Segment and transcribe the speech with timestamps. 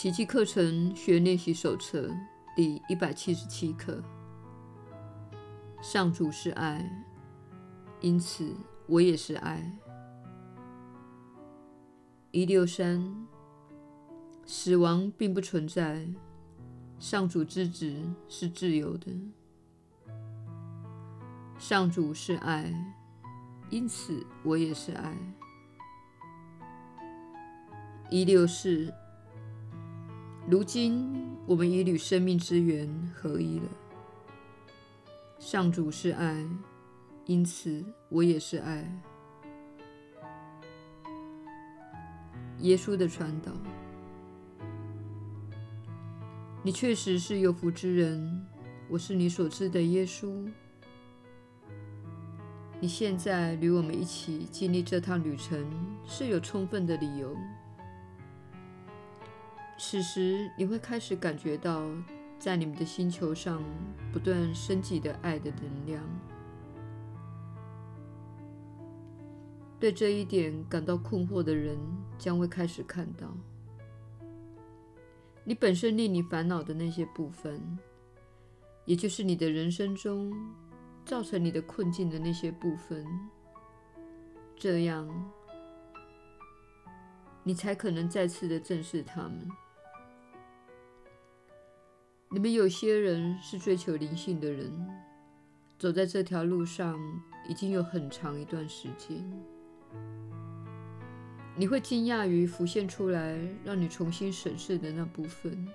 [0.00, 2.10] 奇迹课程学练习手册
[2.56, 4.02] 第一百七十七课。
[5.82, 6.90] 上主是爱，
[8.00, 8.50] 因此
[8.86, 9.78] 我也是爱。
[12.30, 13.14] 一六三，
[14.46, 16.08] 死亡并不存在。
[16.98, 17.94] 上主之子
[18.26, 19.12] 是自由的。
[21.58, 22.72] 上主是爱，
[23.68, 25.14] 因此我也是爱。
[28.08, 28.90] 一六四，
[30.50, 31.08] 如今
[31.46, 33.68] 我们已与生命之源合一了。
[35.38, 36.44] 上主是爱，
[37.24, 39.00] 因此我也是爱。
[42.62, 43.52] 耶稣的传导。
[46.64, 48.44] 你确实是有福之人，
[48.88, 50.50] 我是你所知的耶稣。
[52.80, 55.64] 你现在与我们一起经历这趟旅程
[56.04, 57.36] 是有充分的理由。
[59.82, 61.82] 此时你会开始感觉到，
[62.38, 63.64] 在你们的星球上
[64.12, 66.04] 不断升级的爱的能量。
[69.80, 71.78] 对这一点感到困惑的人
[72.18, 73.34] 将会开始看到。
[75.44, 77.78] 你本身令你烦恼的那些部分，
[78.84, 80.30] 也就是你的人生中
[81.06, 83.04] 造成你的困境的那些部分，
[84.54, 85.08] 这样
[87.42, 89.48] 你才可能再次的正视他们。
[92.32, 94.70] 你们有些人是追求灵性的人，
[95.76, 96.96] 走在这条路上
[97.48, 99.20] 已经有很长一段时间。
[101.56, 105.66] 你会惊讶于浮现出来让你重新审视的那部分。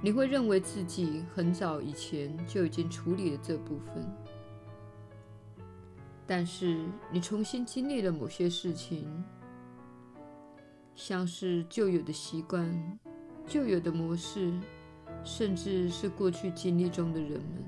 [0.00, 4.02] 你会认为自己很早以前就已经处理了这部分，
[6.26, 9.22] 但是你重新经历了某些事情，
[10.94, 12.98] 像是旧有的习惯、
[13.46, 14.52] 旧有的模式，
[15.26, 17.64] 甚至是过去经历中的人们。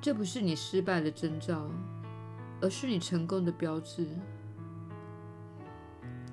[0.00, 1.70] 这不是你失败的征兆。
[2.60, 4.04] 而是你成功的标志。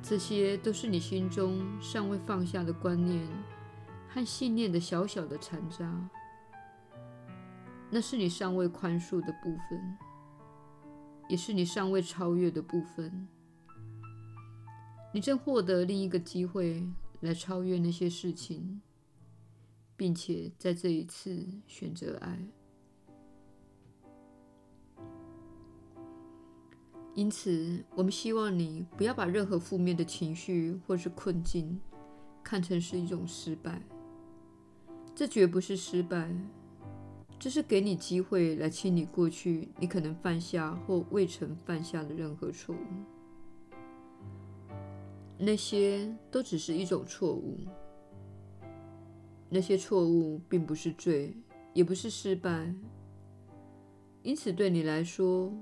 [0.02, 3.28] 这些都是你心中尚未放下的观念
[4.10, 6.10] 和信念的小小的残渣。
[7.92, 9.98] 那是你尚未宽恕的部分，
[11.30, 13.28] 也是你尚未超越的部分。
[15.14, 16.84] 你正获得另一个机会
[17.22, 18.82] 来超越那些事情，
[19.96, 22.40] 并且在这一次选择爱。
[27.14, 31.80] 因此，我们希望你不要把任何负面的情绪或是困境
[32.44, 33.82] 看成是一种失败。
[35.16, 36.30] 这绝不是失败，
[37.40, 43.15] 这是给你机会来清理过去你可能犯下或未曾犯下的任何错误。
[45.38, 47.60] 那些都只是一种错误。
[49.50, 51.34] 那些错误并不是罪，
[51.74, 52.74] 也不是失败。
[54.24, 55.54] 因此，对你来说，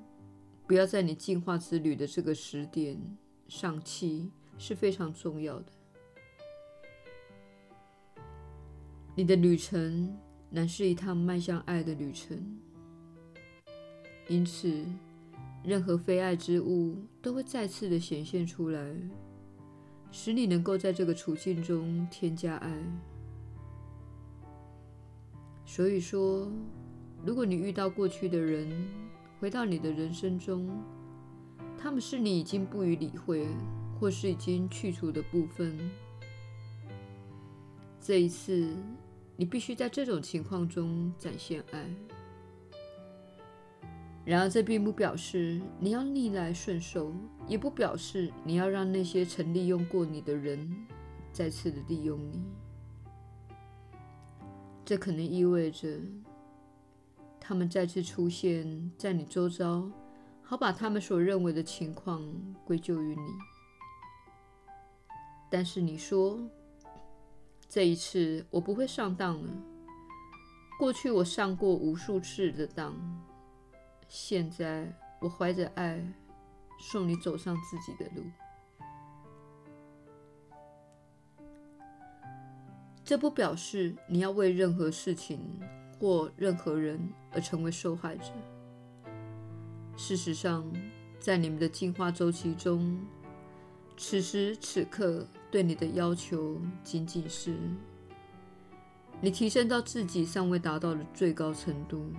[0.66, 2.98] 不要在你进化之旅的这个时点
[3.50, 5.66] 丧气是非常重要的。
[9.16, 10.18] 你的旅程
[10.50, 12.58] 乃是一趟迈向爱的旅程，
[14.28, 14.86] 因此，
[15.64, 18.96] 任何非爱之物都会再次的显现出来，
[20.14, 22.72] 使你能够在这个处境中添加爱。
[25.66, 26.48] 所以说，
[27.26, 28.88] 如果你遇到过去的人，
[29.40, 30.70] 回到你的人生中，
[31.80, 33.48] 他们是你已经不予理会，
[34.00, 35.76] 或是已经去除的部分。
[38.00, 38.72] 这一次，
[39.36, 41.90] 你必须在这种情况中展现爱。
[44.26, 47.14] 然而，这并不表示你要逆来顺受，
[47.48, 50.86] 也不表示你要让那些曾利用过你的人
[51.32, 52.42] 再次的利用你。
[54.86, 56.00] 这可能意味着。
[57.46, 59.92] 他们再次出现在你周遭，
[60.42, 62.26] 好把他们所认为的情况
[62.64, 63.28] 归咎于你。
[65.52, 66.40] 但是你说，
[67.68, 69.50] 这一次我不会上当了。
[70.80, 72.96] 过去我上过无数次的当，
[74.16, 74.88] 现在
[75.20, 76.00] 我怀着爱
[76.80, 78.24] 送你走上自己的路。
[83.04, 85.60] 这不表示你要为任何事情。
[86.00, 87.00] 或任何人
[87.32, 88.26] 而成为受害者。
[89.96, 90.70] 事实上，
[91.18, 93.00] 在你们的进化周期中，
[93.96, 97.56] 此时此刻对你的要求仅仅是
[99.22, 102.12] 你提升到自己尚未达到的最高程度，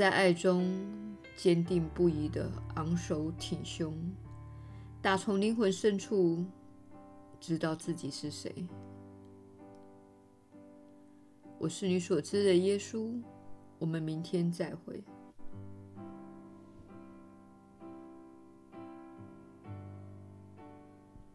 [0.00, 0.64] 在爱中
[1.36, 3.92] 坚定不移的昂首挺胸，
[5.02, 6.42] 打从灵魂深处
[7.38, 8.66] 知道自己是谁。
[11.58, 13.12] 我是你所知的耶稣。
[13.78, 15.04] 我们明天再会。